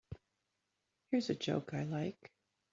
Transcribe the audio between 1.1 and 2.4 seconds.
Here's a joke I like.